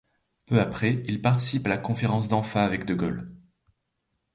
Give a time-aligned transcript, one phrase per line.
[0.47, 3.35] Peu après, il participe à la conférence d'Anfa avec de Gaulle.